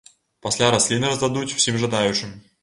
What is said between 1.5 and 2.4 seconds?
усім жадаючым.